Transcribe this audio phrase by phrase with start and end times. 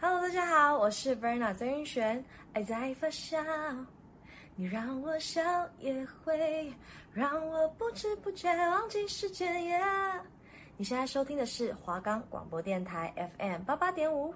[0.00, 2.24] Hello，大家好，我是 Verna 曾云璇。
[2.52, 3.36] 爱在发酵，
[4.54, 5.42] 你让我笑
[5.80, 6.72] 也会
[7.12, 9.64] 让我不知不觉忘记时间。
[9.64, 9.80] 耶
[10.76, 14.32] 你现在收听的是华冈广播电台 FM 八八点五。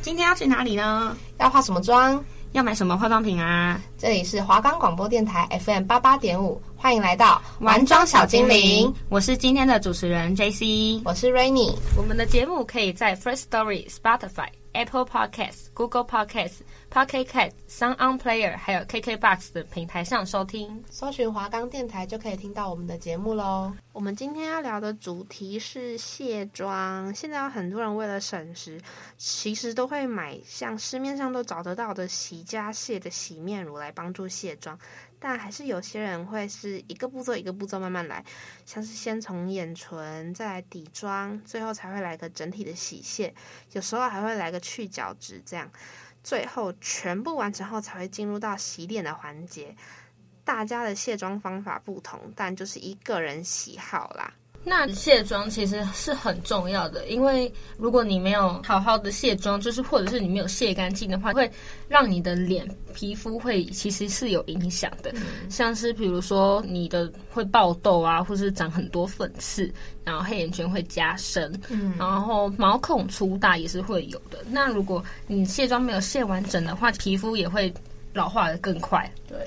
[0.00, 1.14] 今天要去哪里呢？
[1.38, 2.22] 要化什么妆？
[2.52, 3.78] 要买什么化妆品啊？
[3.98, 8.92] 这里是华冈广播电台 FM 八八点五，欢迎来到玩妆小精灵。
[9.10, 11.74] 我是今天的主持人 JC，我是 Rainy。
[11.96, 16.60] 我们的节目可以在 First Story、Spotify、Apple Podcasts、Google Podcasts。
[16.88, 23.70] Pocket Cast、Sound On Player 还有 KKBox 的平台上收听，搜寻华冈电台就可以听到我们的节目喽。
[23.92, 27.12] 我们今天要聊的主题是卸妆。
[27.14, 28.80] 现在有很多人为了省时，
[29.18, 34.78] 其实都会买像市面上都找得到的洗加卸的洗面乳来帮助卸妆，
[35.28, 38.24] 但还是有些人会是一个步骤一个步骤慢慢来，
[38.64, 43.34] 像是先从眼唇，再来底妆，最后才会来个整体的洗卸，
[43.72, 45.68] 有时候还会来个去角质这样。
[46.22, 49.74] 最后全部完成后，才会进入到洗脸的环节。
[50.44, 54.32] 大家的卸妆方法不同，但就是一个人喜好啦。
[54.68, 61.48] 那卸妆其实是很重要的，因为如果你没有好好的卸妆，就是或者是你没有卸干净的话，会
[61.86, 65.12] 让你的脸皮肤会其实是有影响的。
[65.14, 69.72] 嗯、像是比如说你的会爆痘啊，或是长很多粉刺，
[70.02, 74.38] 然后黑眼圈会加深，嗯，然后毛孔粗大也是会有的。
[74.50, 77.72] 那如果你卸妆没有卸完整的话，皮肤也会
[78.12, 79.08] 老化的更快。
[79.28, 79.38] 对，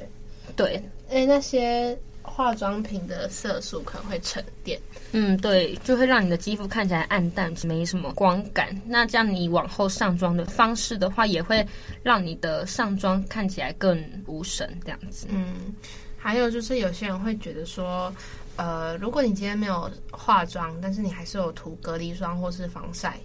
[0.55, 1.99] 对，诶，那些。
[2.21, 4.79] 化妆品的色素可能会沉淀，
[5.11, 8.69] 嗯，对，就会让你的肌肤看起来暗淡，没什么光感。
[8.85, 11.65] 那这样你往后上妆的方式的话，也会
[12.03, 15.27] 让你的上妆看起来更无神，这样子。
[15.29, 15.73] 嗯，
[16.17, 18.13] 还有就是有些人会觉得说，
[18.57, 23.19] 呃，如果你今天没有化妆，但是你还是有涂隔离霜或是防晒。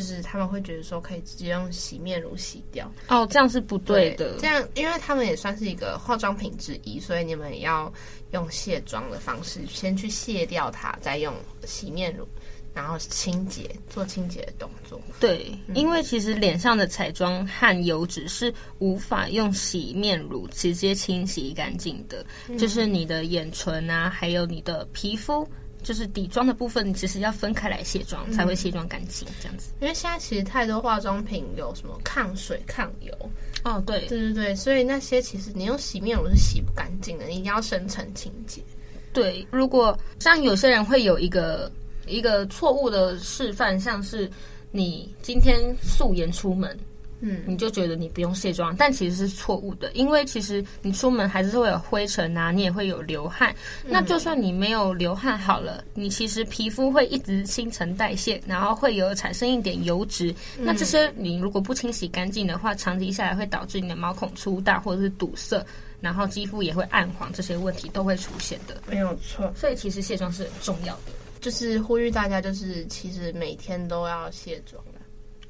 [0.00, 4.32] 就是他们会觉得说可以直接用洗面乳洗掉哦，这样是不对的。
[4.32, 7.92] 对，这样，因为他们也算是一个化妆品之一，所以你们也要
[8.32, 11.34] 用卸妆的方式先去卸掉它，再用
[11.66, 12.26] 洗面乳，
[12.72, 14.98] 然后清洁，做清洁的动作。
[15.20, 25.46] 对，嗯、因为其实脸上的彩妆和油脂是无法用洗面乳直接清洗干净的，嗯、就是你的眼唇啊，还有你的皮肤。
[25.82, 29.72] 就是底妆的部分，你其实要分开来卸妆，嗯、才会卸妆干净这样子。
[29.80, 33.12] 因为现在其实太多化妆品有什么抗水、抗油
[33.64, 38.62] 哦，对对对对，所以那些其实你用洗面乳是洗不干净的，你一定要深层清洁。
[39.12, 41.70] 对，如果像有些人会有一个
[42.06, 44.30] 一个错误的示范，像是
[44.70, 46.78] 你今天素颜出门。
[47.20, 53.54] 嗯，你就觉得你不用卸妆，但其实是错误的，因为其实你出门还是会有灰尘啊，你也会有流汗。
[53.84, 60.34] 嗯、那就算你没有流汗好了，你其实皮肤会一直新陈代谢，然后会有产生一点油脂。
[60.58, 65.64] 嗯、那这些你如果不清洗干净的话，长期下来会导致你的毛孔粗大或者是堵塞，
[66.00, 68.80] 然后肌肤也会暗黄，这些问题都会出现的。
[68.86, 74.82] 没有错，所以其实卸妆是很重要的，就是呼吁大家，就是其实每天都要卸妆。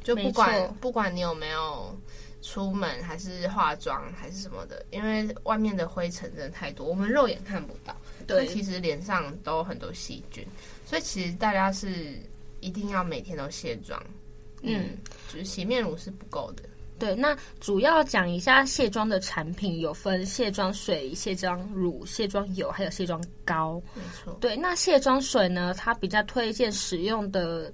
[0.03, 1.95] 就不管不管你有没有
[2.43, 7.95] 出门，还是化妆，还是什么的，因为外面的灰尘真的太多，我们肉眼看不到。
[8.27, 10.43] 对，其实脸上都很多细菌，
[10.87, 12.19] 所以其实大家是
[12.61, 14.03] 一定要每天都卸妆。
[14.63, 16.63] 嗯，嗯，就是洗面乳是不够的。
[16.99, 23.83] 对，那主要讲一下卸妆的产品，有分卸妆水、卸妆乳、卸妆油，还有卸妆膏。
[23.95, 24.33] 没错。
[24.41, 27.71] 对，那卸妆水呢，它比较推荐使用的。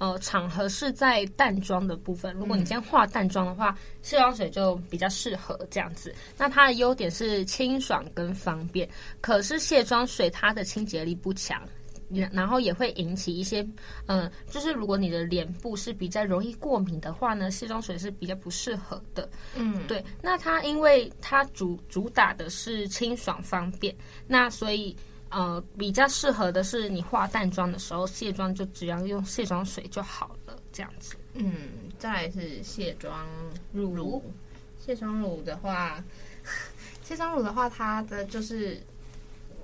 [0.00, 2.34] 呃，场合是在淡妆的部分。
[2.34, 6.14] 如果你今天化淡妆的话，嗯、卸妆水就比较适合这样子。
[6.38, 8.88] 那它的优点是清爽跟方便，
[9.20, 11.62] 可是卸妆水它的清洁力不强，
[12.32, 13.60] 然后也会引起一些，
[14.06, 19.28] 嗯、呃，就是如果你的脸部是比较容易过敏的话呢，卸妆水是比较不适合的。
[19.54, 20.02] 嗯，对。
[20.22, 23.94] 那它因为它主主打的是清爽方便，
[24.26, 24.96] 那所以。
[25.30, 31.14] 呃，比较适合的是你化淡妆的时候卸妆，就只要用卸妆水就好了，这样子。
[31.34, 31.68] 嗯，
[31.98, 33.26] 再来是卸妆
[33.72, 33.94] 乳。
[33.94, 34.22] 乳
[34.84, 36.02] 卸妆乳的话，
[37.04, 38.80] 卸妆乳的话，它的就是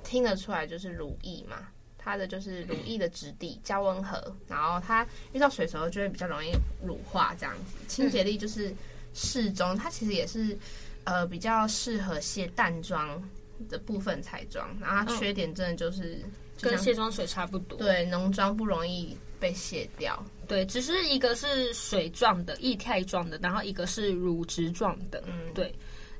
[0.04, 1.66] 听得出来就是乳液嘛，
[1.98, 6.52] 它的就是乳液的质地较温和，然后它遇到水的时候就会比较容易
[6.86, 7.76] 乳化，这样子。
[7.88, 8.72] 清洁力就是
[9.14, 10.56] 适中，嗯、它其实也是
[11.04, 13.20] 呃比较适合卸淡妆
[13.68, 16.28] 的部分彩妆，然后它缺点真的就是、哦、
[16.60, 17.78] 跟卸妆水差不多。
[17.78, 20.24] 对，浓妆不容易被卸掉。
[20.46, 25.22] 对，只是一个是水状的、液态状的，然后一个是乳汁状的。
[25.26, 25.74] 嗯，对。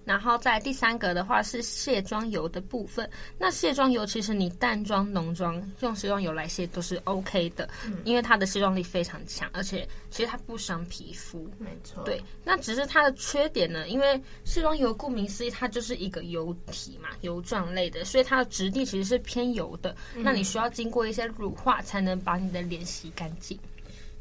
[0.07, 3.11] 然后在第三个的话是卸妆油的部分。
[3.37, 11.51] 那卸妆油其实你淡妆、浓妆用卸妆油来卸都是 OK 的，嗯、因为它的卸妆力非常强，而且其实它不伤皮肤。
[11.59, 12.05] 没错。
[12.05, 19.95] 对，那只是它的缺点呢，因为卸妆油顾名思义，它就是一个油体嘛，油状类的，所以它的质地其实是偏油的。
[20.15, 23.59] 嗯、那你需要经过一些乳化才能把你的脸洗干净，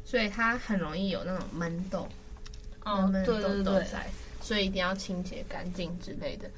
[0.04, 2.08] 所以它很容易有那种闷痘。
[2.84, 3.86] 哦，对对对。
[4.46, 6.48] 所以一定要清洁干净之类的。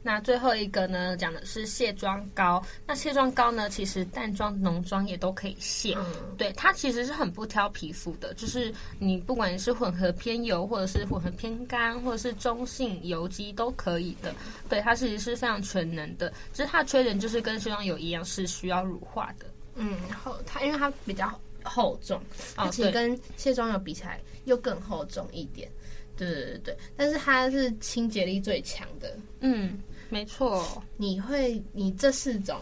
[0.00, 2.64] 那最后一个呢，讲的是卸妆膏。
[2.86, 5.94] 那卸妆膏呢，其实淡妆、浓妆也都可以卸。
[5.98, 6.06] 嗯、
[6.38, 14.32] 对，它其实是很不挑皮肤的，就是你不管是混合偏油，或者是混合偏干，或者是中性油肌都可以的。
[14.66, 16.32] 对，它其实是非常全能的。
[16.54, 19.44] 只是它的缺点就是跟卸妆油一样，是需要乳化的。
[19.74, 21.28] 嗯，然后它因为它比较
[21.68, 22.20] 厚重，
[22.56, 25.70] 而且跟卸妆油比起来又更厚重一点。
[26.16, 29.16] 对对对对，但是它是清洁力最强的。
[29.38, 29.78] 嗯，
[30.08, 30.82] 没错。
[30.96, 32.58] 你会，你这四种，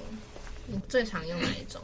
[0.66, 1.80] 你最常用哪一种？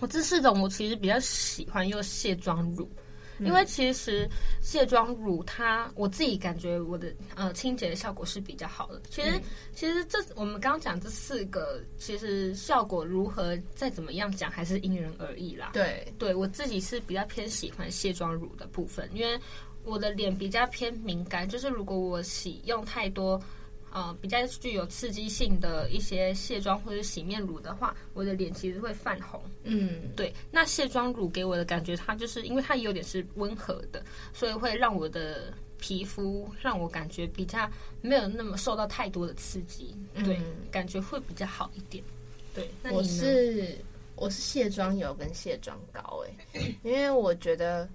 [0.00, 3.01] 我这四种，我其实比较喜欢用卸妆乳，嗯、
[3.44, 4.28] 因为其实
[4.60, 9.02] 卸妆乳它，我自己感觉我的呃清洁的效果是比较好的。
[9.10, 9.42] 其实，嗯、
[9.74, 15.70] 其实这我们刚刚讲这四个，其实效果如何，再怎么样讲，还是因人而异啦。
[15.72, 19.38] 对，对我自己是比较偏喜欢卸妆乳的部分，因为。
[19.84, 23.36] 我的脸比较偏敏感，就是如果我洗用太多，
[23.92, 29.40] 呃，比较具有刺激性的一些卸妆或者洗面乳的话，我的脸其实会泛红。
[29.64, 30.32] 嗯，对。
[30.50, 34.02] 那卸妆乳给我的感觉，它就是因为它有点是温和的，
[34.32, 39.94] 所以会让我的皮肤让我感觉比较没有那么受到太多的刺激，
[40.24, 42.02] 对，嗯、感觉会比较好一点。
[42.54, 43.76] 对，那我是
[44.16, 46.24] 我是卸妆油跟卸妆膏，
[46.54, 47.88] 哎，因为我觉得。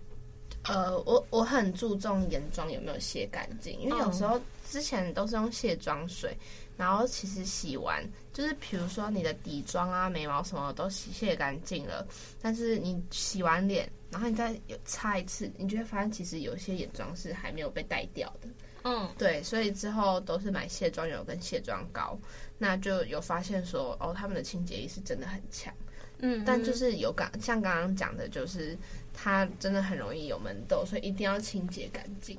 [0.64, 4.40] 呃，我我很注重眼妆有没有卸干净，因为有时候
[4.70, 6.36] 之前都是用卸妆水，
[6.76, 12.06] 然后其实洗完就是比如说你的底妆啊、眉毛什么都洗卸干净了，
[12.42, 18.50] 但是你洗完脸，然后你再有擦一次，你就会发现其实有些眼妆是还没有被带掉的。
[18.84, 22.18] 嗯，对，所以之后都是买卸妆油跟卸妆膏，
[22.58, 25.74] 那就有发现说哦，他们的清洁力是真的很强。
[26.20, 28.76] 嗯，但就是有刚像刚刚讲的，就是
[29.20, 32.38] 它真的很容易有闷痘，所以一定要清洁干净。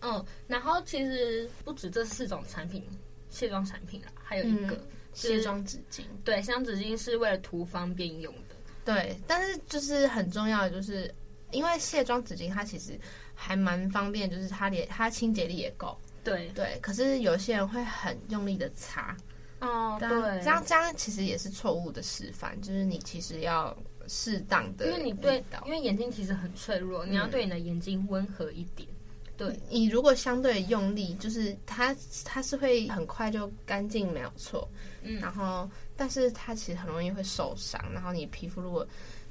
[0.00, 2.84] 嗯，然后其实不止这四种产品，
[3.30, 6.02] 卸妆产品啊，还有一个、嗯、卸妆纸巾。
[6.24, 8.56] 对，卸妆纸巾是为了图方便用的。
[8.84, 11.12] 对，但是就是很重要的，就是
[11.52, 12.98] 因为卸妆纸巾它其实
[13.34, 15.96] 还蛮方便，就是它连它清洁力也够。
[16.24, 19.16] 对对，可是有些人会很用力的擦。
[19.60, 20.10] 哦，对，
[20.42, 23.74] 这样这样其实也是错误的示范，就是你其实要
[24.08, 28.88] 适当的，因为你对，因为眼睛其实很脆弱，嗯、你要对你的眼睛温和一点。
[29.36, 31.94] 对，你如果相对用力，就是它
[32.24, 34.68] 它是会很快就干净，没有错。
[35.02, 38.86] 嗯，然后但是它其实很容易会受伤，然后你皮肤如果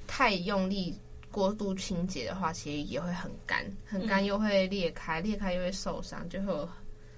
[0.06, 0.98] 太用力
[1.31, 6.69] 过度清洁的话，其实也会很干，很干又会裂开，嗯、裂开又会受伤，就会有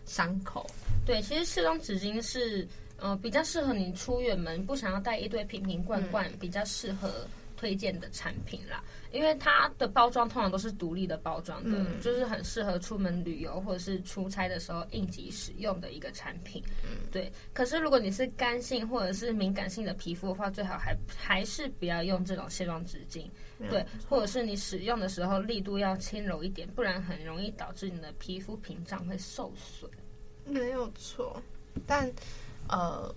[0.06, 0.65] 伤口。
[1.06, 2.68] 对，其实卸妆纸巾是。
[3.00, 7.27] 呃，比较适合你出远门，不想要带一堆瓶瓶罐罐，嗯、比较适合
[7.57, 8.81] 推荐的产品啦。
[9.12, 16.61] 因为它的包装通常都是独立的包装的，嗯、就是很适合出门旅游或者是出差的时候应急使用的一个产品。
[16.83, 17.31] 嗯、对。
[17.54, 23.26] 可是如果你是干性或者是敏感性的皮肤的话，最好还还是不要用这种卸妆纸巾。
[23.59, 29.90] 嗯、对，或者是你使用的时候力度要轻柔一点，不然很容易导致你的皮肤屏障会受损。
[30.45, 31.42] 没有错，
[31.87, 32.11] 但。
[32.69, 33.09] 呃，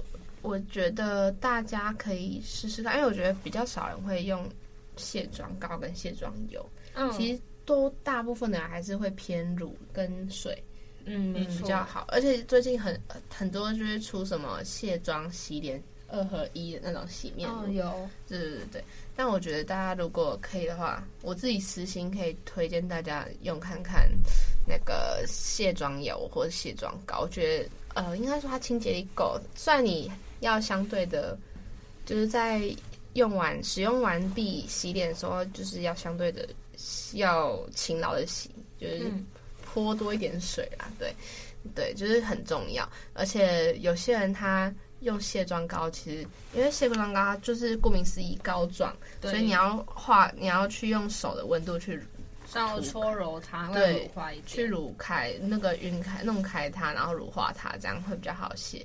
[0.42, 4.48] 我觉得大家可以试试看，因为我觉得比较少人会用
[4.96, 6.64] 卸妆膏跟卸妆油。
[6.94, 10.56] 嗯，其实都大部分的人还是会偏乳跟水，
[11.04, 12.06] 嗯，嗯，比较好。
[12.08, 18.84] 而且最近很很多就是出什么卸妆洗脸二合一的那种洗面乳，哦，有，对对对。
[19.14, 24.10] 但我觉得大家如果可以的话，我自己私心可以推荐大家用看看
[24.66, 27.68] 那个卸妆油或者卸妆膏，我觉得。
[27.94, 31.36] 呃，应该说它清洁力够，虽然你要相对的，
[32.06, 32.62] 就是在
[33.14, 36.48] 用完、使用完毕洗脸的时候，就是要相对的
[37.14, 39.12] 要勤劳的洗，就是
[39.64, 41.14] 泼多一点水啦，对，
[41.74, 42.88] 对，就是很重要。
[43.12, 52.00] 而且有些人他用卸妆膏，其实因为卸妆膏它就是顾名思义膏状，所以你要画，你要去用手的温度去。
[52.50, 58.84] 稍微搓揉它，对，乳化一点，去乳开那个晕开弄开它，然后乳化它，这样会比较好卸。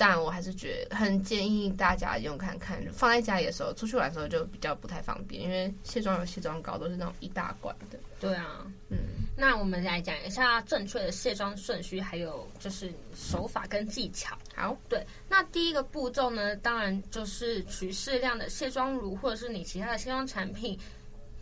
[0.00, 7.98] 但我还是觉得很建议大家用看看，放在家里的时候，出去玩的时候就比较不太方便，因为卸妆油、卸妆膏都是那种一大罐的。
[8.20, 8.96] 对啊，嗯，
[9.36, 14.38] 那我们来讲一下正确的卸妆顺序，还有就是手法跟技巧。
[14.54, 20.78] 好，对，那第一个步骤呢，当然就是取适量的卸妆乳，或者是你其他的卸妆产品，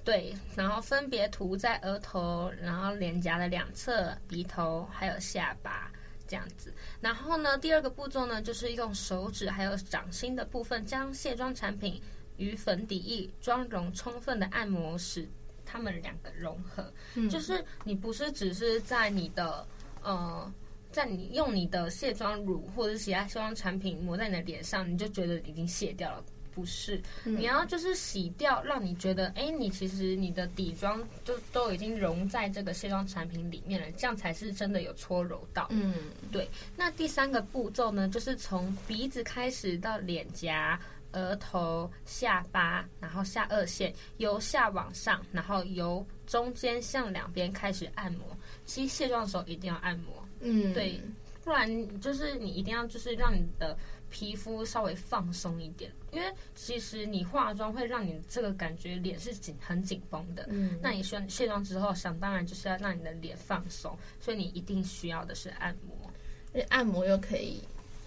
[0.07, 5.91] 对，然后分别涂在额头，然后脸颊的两侧、鼻头还有下巴
[6.29, 6.73] 这样子。
[7.01, 12.01] 然后呢，第二个步骤呢，就是用手指还有掌心的部分，将卸妆产品
[12.37, 15.29] 与粉底液、妆容充分的按摩使
[15.65, 19.67] 它们两个融合，嗯，就是你不是只是在你的
[20.03, 20.55] 呃，
[20.93, 26.25] 在你用你的卸妆乳或者其他卸妆产品抹在你的脸上，你就觉得已经卸掉了，
[26.57, 27.01] 不是？
[27.25, 35.67] 嗯，你要就是洗掉，让你觉得，哎，你其实你的底妆就都已经融在这个卸妆产品里面了，这样才是真的有搓揉到。
[35.71, 35.95] 嗯，
[36.33, 36.49] 对。
[36.75, 40.81] 那第三个步骤呢，就是从鼻子开始到脸颊。
[41.13, 48.37] 额头、下巴，然后下颚线由下往上，然后由中间向两边开始按摩。
[48.67, 51.01] 其实卸妆的时候一定要按摩，嗯，对，
[51.43, 53.75] 不然就是你一定要就是让你的
[54.11, 66.11] 皮肤稍微放松一点，因为其实你化妆会让你这个感觉脸是紧很紧绷的，嗯，那你需要卸妆之后，想当然就是要让你的脸放松，所以你一定需要的是按摩，
[66.55, 67.63] 因为按摩又可以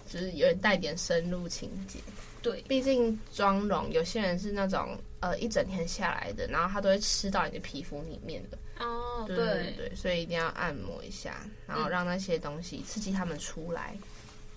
[0.08, 1.98] 就是有点带点深入情节。
[2.42, 8.58] 对，毕竟妆容有些人是那种呃一整天下来的，然后它都会吃到你的皮肤里面的。
[8.78, 14.02] 哦，对对对，所以一定要按摩一下，然后让那些东西刺激它们出来，嗯、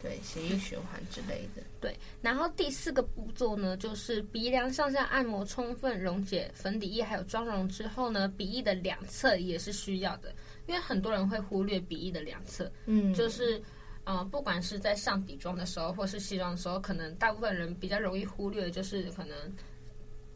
[0.04, 1.64] 对，血液循环之类的。
[1.82, 10.36] 对，然后第四个步骤呢，就是鼻梁上下按摩，充分溶解粉底液还有妆容之后呢，鼻翼的两侧也是需要的，
[10.68, 13.60] 因为很多人会忽略鼻翼的两侧，嗯，就是。
[14.06, 19.34] 呃，不管是在上底妆的时候，或是卸妆的时候，可能大部分人比较容易忽略，就是可能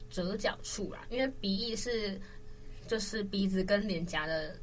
[0.10, 2.18] 折角处啦，因为鼻翼是
[2.88, 4.56] 就是鼻子跟脸颊的。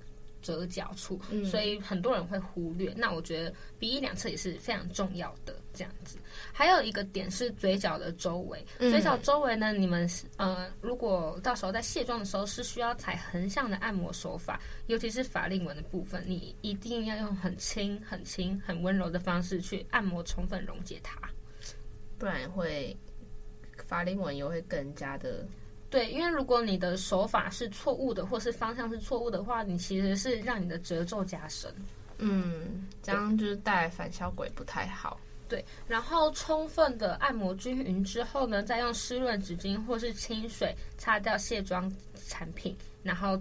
[0.45, 2.93] 折角处，所以很多人会忽略。
[2.95, 6.19] 那我觉得鼻翼两侧也是非常重要的，这样子。
[6.53, 21.19] 还有一个点是嘴角的周围，嘴角周围呢，你们呃，如果到时候在卸妆的时候是需要采横向的按摩手法，尤其是法令纹的部分，你一定要用很轻、很轻、很温柔的方式去按摩，充分溶解它，
[22.19, 22.95] 不然会
[23.87, 25.47] 法令纹又会更加的。
[25.95, 31.73] 对，因为如果你的手法是错误的，或是方向是错误的话，你其实是让你的褶皱加深。
[32.19, 35.21] 嗯，这样就是带来反效果也不太好。
[35.49, 41.89] 对，然后充分的按摩均匀之后呢，再用湿润纸巾或是清水擦掉卸妆
[42.27, 43.41] 产品，然后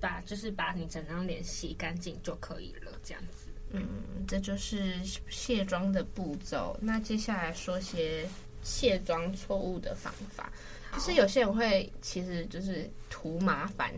[0.00, 2.90] 把就是把你整张脸洗干净就可以了。
[3.04, 3.86] 这样子，嗯，
[4.26, 4.96] 这就是
[5.28, 6.76] 卸妆的步骤。
[6.80, 8.28] 那接下来说些
[8.62, 10.52] 卸妆错误的方法。
[10.94, 13.92] 就是有些人会，其实就是图麻烦，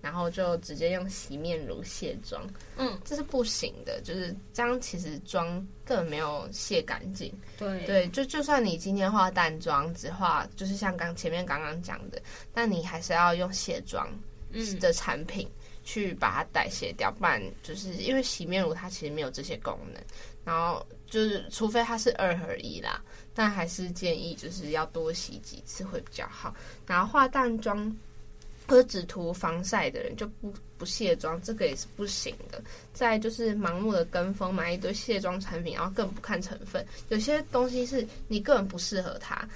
[0.00, 2.40] 然后就直接用洗面乳卸妆。
[2.76, 5.46] 嗯，这是不行的，就是这样，其实妆
[5.84, 7.32] 根本没有卸干净。
[7.58, 12.22] 对对，就就算你今天化淡妆，只化就是像刚前面刚刚讲的，
[12.54, 14.08] 但你还是要用卸妆
[14.78, 15.46] 的产品
[15.82, 20.00] 去把它代谢掉，不然就是因为洗面乳它其实没有这些功能。
[20.44, 23.02] 然后就是，除非它是二合一啦，
[23.34, 26.54] 但还是建议就是要多洗几次会比较好。
[26.86, 27.96] 然后化淡妆
[28.66, 32.62] 或者只涂防晒的人就不不卸妆，这个也是不行的。
[32.92, 39.48] 再就是盲目的跟风买一堆卸妆产品，然后更不看成分，有些东西是你根本不适合它。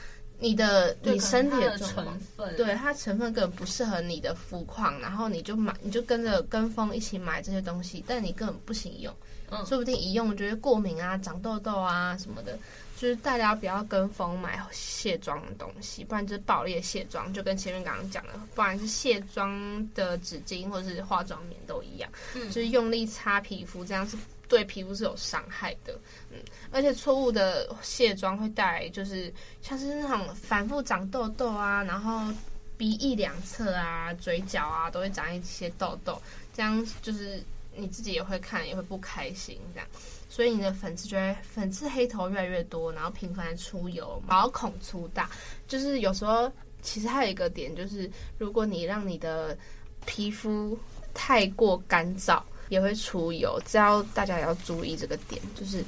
[0.42, 2.04] 你的你身体的成
[2.36, 9.14] 分，对它成分根本不适合你的肤况，然后你就买，你就跟着跟风一起买这些东西，但你根本不行用，
[9.50, 12.58] 嗯，说不定一用就会过敏啊、长痘痘啊什么的。
[12.98, 24.16] 就是大家不要跟风买卸妆的东西，不然就是爆裂卸妆，就跟前面刚刚讲的，不然是卸妆的纸巾或者是化妆棉都一样，嗯，就是用力擦皮肤，这样是。
[24.52, 25.98] 对皮肤是有伤害的，
[26.30, 26.36] 嗯，
[26.70, 29.32] 而且错误的卸妆会带来就是
[29.62, 32.30] 像是那种反复长痘痘啊，然后
[32.76, 36.20] 鼻翼两侧啊、嘴角啊都会长一些痘痘，
[36.52, 37.42] 这样就是
[37.74, 39.88] 你自己也会看也会不开心这样，
[40.28, 45.30] 所以你的粉刺就会粉刺黑头越来越多，然后频繁出油，毛孔粗大，
[45.66, 49.56] 就是有时候其实还有一个点就是，如果你让你的
[50.04, 50.78] 皮肤
[51.14, 52.42] 太过干燥。
[52.72, 55.84] 也会出油，只要大家要注意这个点，就是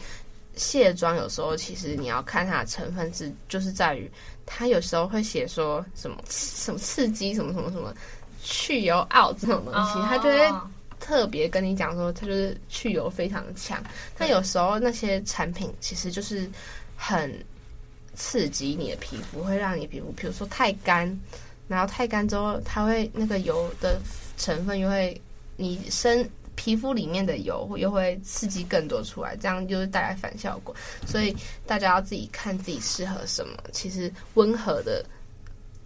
[0.54, 4.10] 卸妆有时候其实你要看它的成分是，就是在于
[4.44, 7.94] 它有时候会写说什么什么刺激什么什么什么
[8.42, 10.52] 去油 out 这种东西，它就会
[11.00, 13.82] 特别跟你讲说，它就是去油非常强。
[14.18, 16.46] 但有时候那些产品其实就是
[16.98, 17.34] 很
[18.14, 21.18] 刺激你的皮肤，会让你皮肤，比如说太干，
[21.66, 23.98] 然后太干之后，它会那个油的
[24.36, 25.18] 成分又会
[25.56, 30.74] 你身皮肤里面的油又会刺激更多出来，这样就是带来反效果。
[31.06, 31.34] 所以
[31.66, 33.56] 大家要自己看自己适合什么。
[33.72, 35.04] 其实温和的。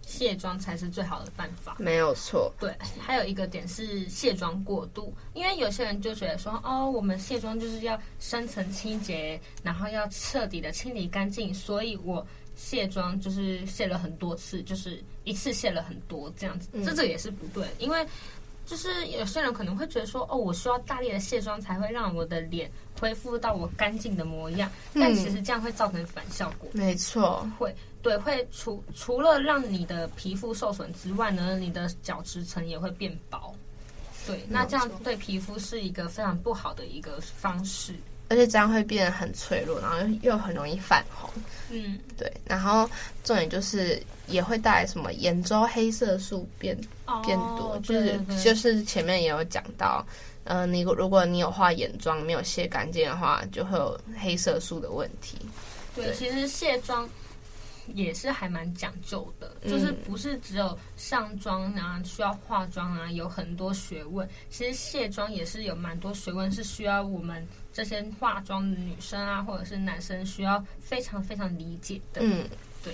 [0.01, 2.51] 卸妆才是最好的办法，没有错。
[2.59, 18.03] 对，还有一个点是卸妆过度，因为有些人就觉得说，哦，我们卸妆就是要深层清洁，然后要彻底的清理干净，所以我卸妆就是卸了很多次，就是一次卸了很多这样子，这这也是不对，因为。
[18.69, 26.69] 就是有些人可能会觉得说，哦，我需要大力的卸妆才会让我的脸恢复到我干净的模样，但其实这样会造成反效果。
[26.71, 33.55] 没错，会对会除除了让你的皮肤受损之外呢，你的角质层也会变薄。
[34.27, 37.95] 对，那这样对皮肤是一个非常不好的一个方式。
[38.29, 41.29] 而且这样会变得很脆弱，然后又很容易泛红。
[41.69, 42.31] 嗯，对。
[42.45, 42.89] 然后
[43.23, 50.05] 重点就是也会带来什么眼周黑色素变、哦、变多，就是就是前面也有讲到，
[50.45, 55.37] 嗯、呃，你如果你有画眼妆没有卸干净的话，就会有黑色素的问题。
[55.95, 57.07] 对，对其实卸妆。
[57.93, 64.27] 也是还蛮讲究的，就是不是只有上妆啊，需要化妆啊，有很多学问。
[64.49, 72.21] 其实卸妆也是有蛮多学问，是需要我们这些化妆的女生啊，或者是男生需要非常非常理解的。
[72.23, 72.47] 嗯，
[72.83, 72.93] 对。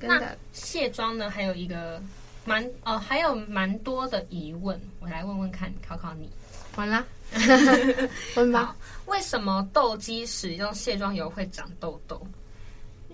[0.00, 2.02] 那卸妆呢，还有一个
[2.44, 6.30] 蛮哦，还有蛮多的疑问，我来问问看，考考你。
[6.76, 7.04] 完了，
[8.36, 8.76] 问吧。
[9.06, 12.24] 为什么痘肌使用卸妆油会长痘痘？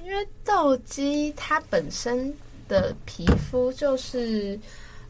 [0.06, 2.32] 因为痘肌它本身
[2.68, 4.56] 的皮肤就是，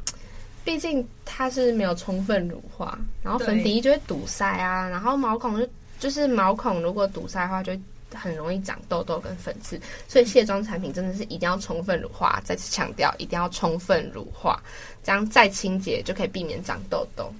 [0.65, 5.69] 毕竟它是没有充分乳化，然后粉底液就会堵塞啊，然后毛孔就
[6.01, 7.79] 就是毛孔如果堵塞的话，就
[8.15, 9.79] 很容易长痘痘跟粉刺。
[10.09, 14.59] 所以卸妆产品真的是一定要充分乳化，再次强调一定要充分乳化，
[15.05, 17.31] 这样再清洁就可以避免长痘痘。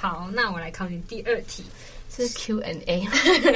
[0.00, 1.62] 好，那我来考你第二题。
[2.14, 3.06] 是 Q&A，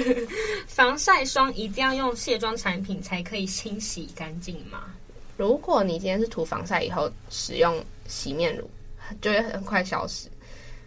[0.66, 4.84] 防晒霜一定要用卸妆产品才可以清洗干净吗？
[5.36, 8.68] 如果你今天是涂防晒以后使用洗面乳，
[9.20, 10.28] 就会很快消失。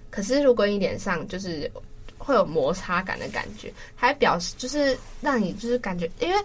[0.09, 1.71] 可是如果你脸上就是
[2.17, 6.35] 会有摩擦感的感觉，还表示就是让你就是感觉，因为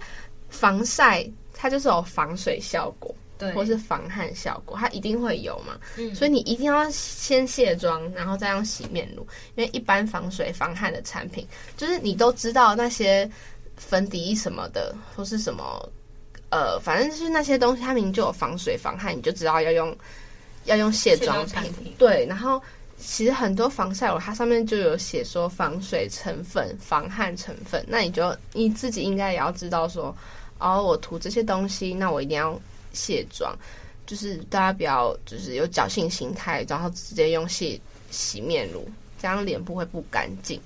[0.51, 3.15] 防晒它就是有防水效果。
[3.37, 5.77] 对，或是防汗效果，它一定会有嘛。
[5.97, 9.27] 嗯，所以你一定要先卸妆，然后再用洗面乳。
[9.57, 11.45] 因为一般防水防汗的产品，
[11.77, 13.29] 就是你都知道那些
[13.77, 15.89] 粉底液什么的，或是什么
[16.51, 19.97] 呃，反正就是那些东西，它明明就有防水防汗，你就知道要用
[20.67, 21.93] 要用卸妆品。
[21.99, 22.63] 对，然后
[22.97, 30.17] 其实很多防晒乳它上面就有写说防水成分、防汗成分，那你就你自己应该也要知道说，
[30.61, 32.57] 哦，我涂这些东西，那我一定要。
[32.95, 33.55] 卸妆，
[34.07, 37.81] 就是大家不要就是有侥幸心态，然后直接用卸
[38.11, 38.89] 洗面乳，
[39.21, 40.61] 这样脸部会不干净。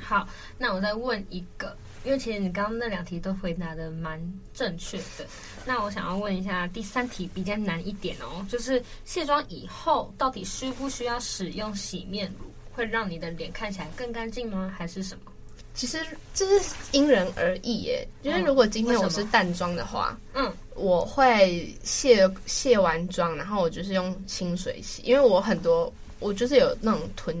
[0.00, 0.26] 好，
[0.58, 4.20] 那我再问一个，因为其实你刚刚那两题都回答的蛮
[4.52, 5.26] 正确的，
[5.64, 14.74] 那我想要问一下第三题比较难一点哦，就是卸妆以后到底需不需要使用洗面乳，会让你的脸看起来更干净吗？
[14.76, 15.31] 还是什么？
[15.74, 15.98] 其实
[16.34, 27.34] 这是因人而异耶，因为如果今天我是淡妆的话，嗯，我会卸卸完妆，然后我就是用清水洗，因为我很多我就是有那种囤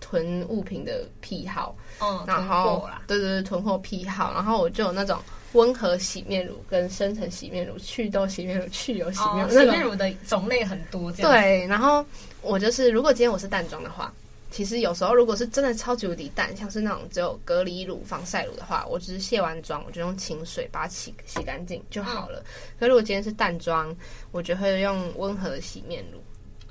[0.00, 5.18] 囤物品的癖好，嗯，然后对对对，囤货癖好，然后我就有那种
[5.52, 12.04] 温和洗面乳跟深层洗面乳、祛痘洗面乳、去油洗面乳，洗面乳的种类很多，这样对，然后
[12.42, 14.12] 我就是如果今天我是淡妆的话。
[14.50, 22.40] 其实有时候，如果是真的超级无敌淡，像是那种只有隔离乳、防晒乳的话，我只是卸完妆，我就用清水把它洗洗干净就好了。
[22.40, 22.44] 嗯、
[22.80, 23.96] 可如果今天是淡妆，
[24.32, 26.20] 我就会用温和的洗面乳。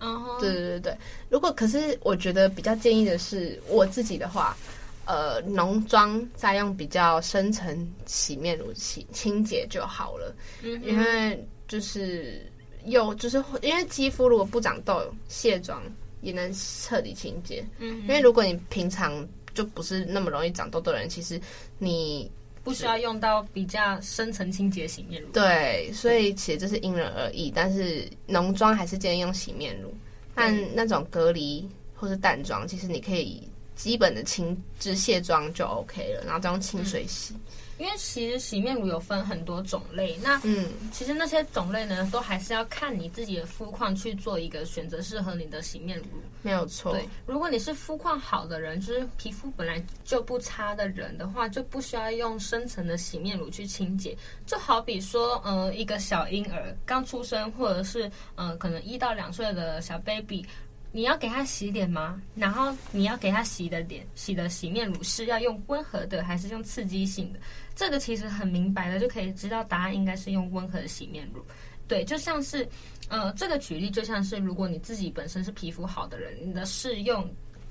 [0.01, 0.97] 嗯哼，对对对对。
[1.29, 4.57] 如果可是我觉得比较建议的是，我自己的话，
[5.05, 10.35] 呃，浓妆再用比较深层洗面乳洗清洁就好了。
[10.61, 12.45] 嗯，因为就是
[12.83, 15.81] 有就是因为肌肤如果不长痘，卸妆。
[16.21, 21.39] 也能彻底清洁，嗯，因为如果你平常就不是那么容易长痘痘的人，其实
[21.77, 22.29] 你
[22.63, 25.29] 不需要用到比较深层清洁洗面乳。
[25.31, 29.93] 对，所以其实这是因人而异，但是浓妆还是建议用洗面乳。
[30.35, 33.41] 但那种隔离或是淡妆，其实你可以
[33.75, 37.33] 基本的清就是卸妆就 OK 了，然后再用清水洗。
[37.33, 37.39] 嗯
[37.79, 46.05] 因为其实洗面乳有分很多种类，那嗯，其实那些种类呢，都还是要看你自己的肤况去做一个选择，适合你的洗面乳。
[46.41, 46.91] 没有错。
[46.91, 54.15] 对，如果你是肤况好的人，就是皮肤本来就不差的人的话，就不需要用深层的洗面乳去清洁。
[54.45, 60.45] 就好比说，呃，一个小婴儿刚出生，或者是呃，可能一到两岁的小 baby。
[60.91, 62.21] 你要给他洗脸吗？
[62.35, 67.39] 然后你要给他洗的脸、洗的洗面乳是要用温和的还是用刺激性的？
[67.75, 71.45] 这个其实很明白的，就可以知道答案应该是用温和的洗面乳。
[71.87, 72.67] 对，就像是，
[73.07, 77.27] 呃，这个举例就像是，如果你自己本身是皮肤好的人，你的试用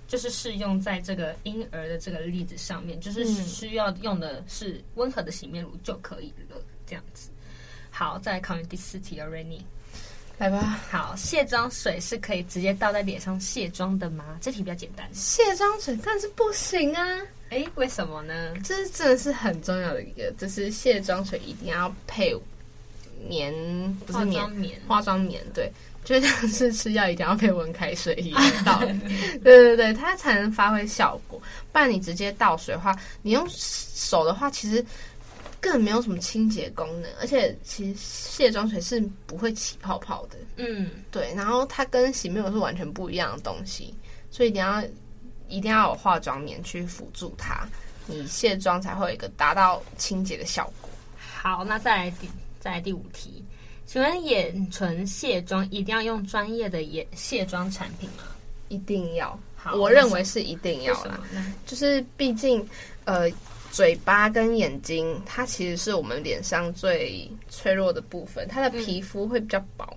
[0.06, 6.56] 就是试用在这个婴儿的这个例子上面，就是需要用的是温和的洗面乳就可以了。
[6.86, 7.30] 这样子。
[7.90, 9.60] 好，再来考你第四题了，Rainy。
[10.38, 14.24] 来吧，好，卸妆水是可以直接倒在脸上卸妆的吗？
[14.40, 15.04] 这题比较简单。
[15.12, 17.18] 卸妆水但是不行啊，
[17.50, 18.54] 哎，为什么呢？
[18.62, 22.32] 这是真的是很重要的一个，就是卸妆水一定要配
[23.28, 23.52] 棉，
[24.06, 25.68] 不是棉，棉，化妆棉，对，
[26.04, 28.78] 就像是吃药一定要配温开水一样倒。
[29.42, 31.42] 对对对，它才能发挥效果。
[31.72, 34.86] 不然你直接倒水的话，你用手的话，其实。
[35.60, 40.38] 根本没有什么清洁功能，而且其实卸妆水是不会起泡泡的。
[40.56, 41.34] 嗯，对。
[41.34, 43.92] 然后它跟洗面乳是完全不一样的东西，
[44.30, 44.82] 所以一定要
[45.48, 47.66] 一定要有化妆棉去辅助它，
[48.06, 50.88] 你卸妆才会有一个达到清洁的效果。
[51.18, 52.28] 好，那再来第
[52.60, 53.44] 再来第五题，
[53.84, 58.22] 请问眼唇卸妆一定要用专业的眼卸妆产品吗？
[58.68, 59.38] 一定要。
[59.56, 61.20] 好，我认为是一定要啦，
[61.66, 62.64] 就是毕竟
[63.04, 63.28] 呃。
[63.70, 69.96] 嘴巴跟眼睛，它其实是我们脸上最脆弱的部分，它的皮肤会比较薄，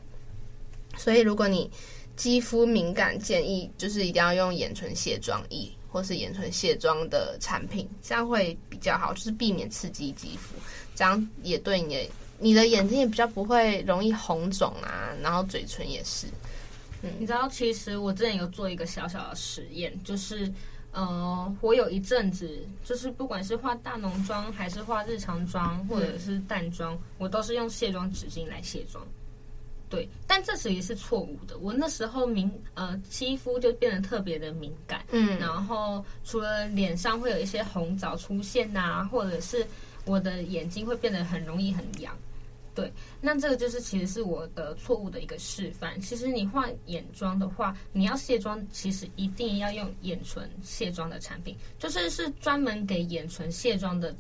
[0.98, 1.72] 所以如果你
[2.16, 10.56] 肌肤敏感，建议就是一定要用眼唇卸妆液或是眼唇卸妆的产品，这样会比较好，就是避免刺激肌肤，
[10.94, 16.28] 这样也对你的你的眼睛也比较不会容易红肿啊，然后嘴唇也是。
[17.02, 20.52] 嗯，你知道，其实我之前有做一个小小的实验，就是。
[20.92, 29.06] 呃，我有一阵子就是不管是化大浓妆还是化日常妆或者是淡妆，我都是用卸妆纸巾来卸妆。
[29.90, 31.58] 对，但这其实是错误的。
[31.58, 39.68] 我那时候敏呃肌肤就变得特别的敏感，嗯，然后除了脸上会有一些红枣出现呐，或者是
[40.06, 42.18] 我的眼睛会变得很容易很痒。
[42.74, 46.00] 对，那这个就是其实是我的错误的一个示范。
[46.00, 54.16] 其实你画眼妆的话，你要卸妆，其实一定要用眼唇卸妆的产品，就是是专门给眼唇卸妆的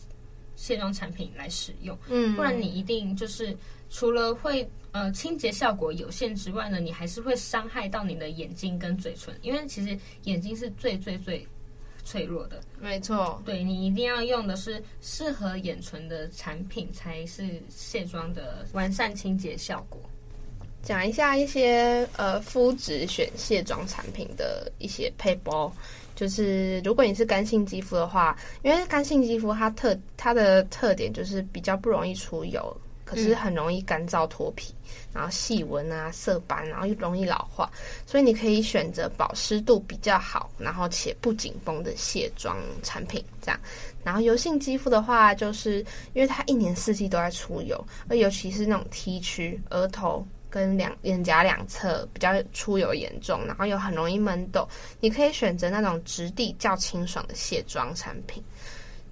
[0.56, 1.98] 卸妆产品来使用。
[2.10, 3.56] 嗯，不然你一定就是
[3.90, 11.48] 除了会呃清洁效果有限之外呢，你还是会伤害到你的眼睛跟嘴唇，因为其实眼睛是最最最。
[12.04, 13.42] 脆弱的，没错。
[13.46, 20.00] 对，你一定要用的是适合眼唇的产品，才是卸妆的完善清洁效果。
[20.84, 25.72] 讲一下一些呃肤质选卸妆产品的一些配包，
[26.16, 32.76] 就是如果你是干性肌肤的话，因为干性肌肤它特它的特点就是比较不容易出油。
[33.12, 34.74] 可是很容易干燥脱皮，
[35.14, 37.70] 然后细纹啊、色斑，然后又容易老化，
[38.06, 43.22] 所以你可以选择保湿度比较好，然后且不紧绷的卸妆产品。
[43.42, 43.60] 这样，
[44.02, 45.80] 然后油性肌肤的话，就是
[46.14, 54.66] 因为它一年四季都在出油，而尤其是那种 T 区、额头跟两脸颊两侧比较出油严重，然后又很容易闷痘，
[55.02, 58.42] 你可以选择那种质地较清爽的卸妆产品。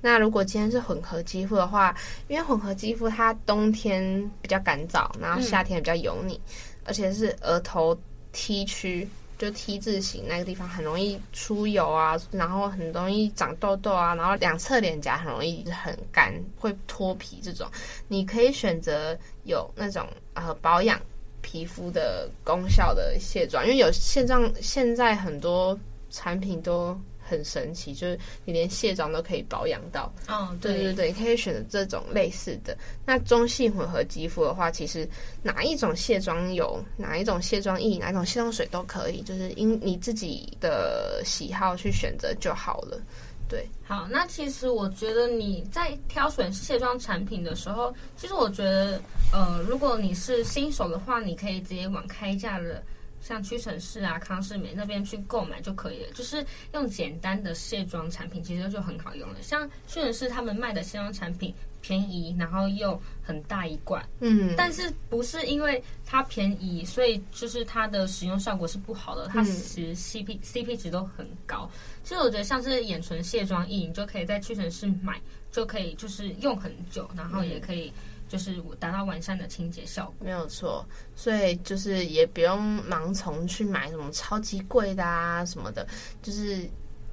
[0.01, 1.93] 那如果今天是混合肌肤的话，
[2.29, 6.53] 因为混合肌肤它冬天比较干燥，然后夏天比较油腻，嗯、
[6.85, 7.97] 而且是额头
[8.31, 9.05] T 区，
[9.37, 17.67] 就 T 字形那个地方很容易出油啊，然后很容易长痘痘啊，然后两侧脸颊很容易很干，会脱皮这种，
[18.07, 20.97] 你可以选择有那种呃保养
[21.41, 25.77] 皮肤的功效的卸妆，因为有现状现在很多
[26.09, 26.97] 产品都。
[27.29, 30.11] 很神奇，就是你连卸妆都可以保养到。
[30.27, 32.75] 哦，对对对，你可以选择这种类似的。
[33.05, 35.07] 那中性混合肌肤的话，其实
[35.43, 42.99] 哪一种卸妆油、哪一种卸妆液、哪一种卸妆水都可以，就是因你自己的喜好去选择就好了。
[43.47, 49.01] 对，好，那其实我觉得你在挑选卸妆产品的时候，其实我觉得，
[49.33, 52.83] 呃，如果你是新手的话，你可以直接往开价的。
[53.21, 56.11] 像屈臣氏啊、康士美那边去购买就可以了。
[56.13, 59.35] 就是用简单的卸妆产品，其实就很好用了。
[59.41, 69.27] 像屈臣氏他们卖的卸妆产品便宜，然后又很大一罐，嗯，但是不是因为它便宜，所以就是它的使用效果是不好的。
[69.27, 71.69] 它其实 CP、嗯、CP 值都很高。
[72.03, 77.91] 其实我觉得像是眼唇卸妆液，你就可以在屈臣氏买，就可以就是用很久，然后也可以。
[78.29, 80.85] 就是达到完善的清洁效果，没有错。
[81.15, 85.85] 所以就是也不用盲从去买什么超级贵的啊什么的，
[86.21, 86.69] 就是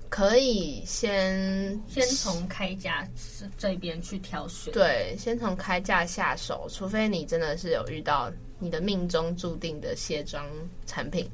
[0.08, 3.08] 可以先先从开价
[3.56, 4.72] 这边去挑选。
[4.72, 10.46] 对，先从开价下手，除非你真的是有遇到你的命中注定的卸妆
[10.84, 11.28] 产品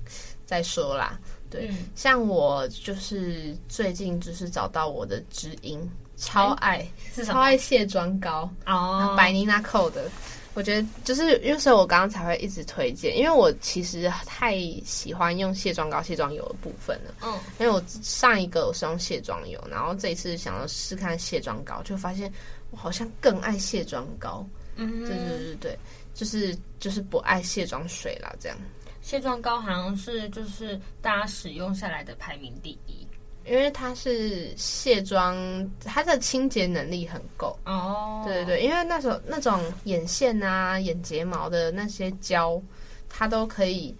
[0.47, 1.21] 再说啦。
[1.51, 5.91] 对，嗯、像我就是最近就是找到我的知音。
[6.23, 6.87] 超爱，
[7.27, 10.09] 超爱卸妆膏哦，百妮娜蔻的，
[10.55, 17.13] 我觉得就是因为所以我刚刚才会一直推荐，因为我其实太喜欢用卸妆膏、卸妆油的部分了。
[17.23, 22.33] 嗯，因为我上一个我是用卸妆油，然后这一次想要试看卸妆膏，就发现
[22.71, 24.47] 我好像更爱卸妆膏。
[24.77, 25.79] 嗯，对对对对，
[26.15, 28.57] 就是就是不爱卸妆水啦，这样。
[29.03, 33.05] 卸妆膏好像是就是大家使用下来的排名第一。
[33.45, 35.37] 因为它是卸妆，
[35.85, 38.23] 它的清洁能力很够哦。
[38.25, 42.61] 对对对，因为那时候那种眼线啊、眼睫毛的那些胶，
[43.09, 43.95] 它都可以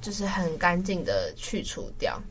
[0.00, 2.22] 就是很干净的去除掉，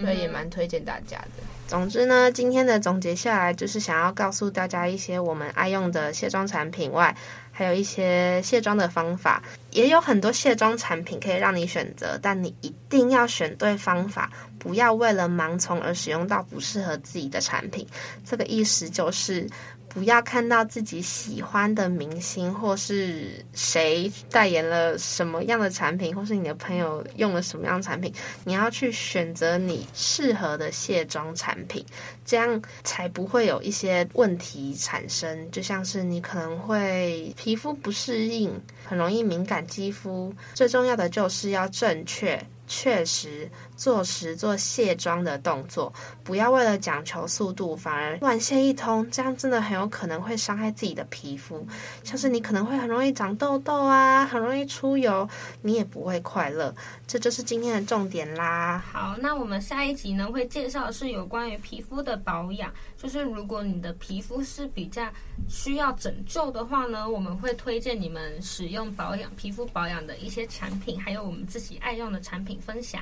[0.00, 1.42] 所以也蛮推荐大家的。
[1.66, 7.16] 总之呢，今天的总结下来就是想要告诉大家一些我们爱用的卸妆产品外，
[7.52, 14.30] 还有一些卸妆的方法，也有很多卸妆产品可以让你选择，但你一定要选对方法。
[14.58, 17.86] 不要为了盲从而使用到不适合自己的产品。
[18.28, 19.48] 这个意思就是，
[19.92, 31.84] 不要看到自己喜欢的明星或是谁代言了什么样的产品，或是你的朋友用了什么样的产品，你要去选择你适合的卸妆产品，
[32.24, 35.50] 这样才不会有一些问题产生。
[35.50, 38.50] 就像是你可能会皮肤不适应，
[38.84, 40.32] 很容易敏感肌肤。
[40.54, 42.40] 最重要的就是要正确。
[42.72, 51.66] 确实，做时做卸妆的动作，不要为了讲求速度，反而乱卸一通，这样真的很有可能会伤害自己的皮肤。
[52.04, 55.28] 像是你可能会很容易长痘痘啊，很容易出油，
[55.62, 56.72] 你也不会快乐。
[57.08, 58.80] 这就是今天的重点啦。
[58.92, 65.04] 好，那我们下一集呢，会介绍是有关于皮肤的保养，就是如果你的皮肤是比较
[65.48, 73.00] 需要拯救的话呢，我们会推荐你们使用保养皮肤保养的一些产品，还有我们自己爱用的产品分享。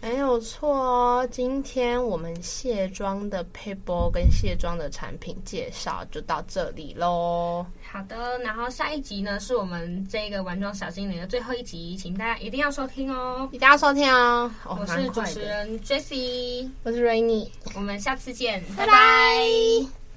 [0.00, 7.66] 没有错哦，今天我们卸妆的撇步跟卸妆的产品介绍就到这里喽。
[7.90, 14.50] 好的，然后下一集呢，是我们这个玩妆小精灵的最后一集，请大家一定要收听哦，一定要收听哦。
[14.64, 18.86] 我是主持人 Jessie，我是 Rainy，我们下次见，拜拜。
[18.86, 20.07] 拜拜。